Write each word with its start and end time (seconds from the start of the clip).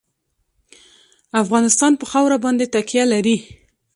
افغانستان 1.43 1.91
په 1.97 2.05
خاوره 2.11 2.37
باندې 2.45 2.65
تکیه 2.73 3.05
لري. 3.13 3.37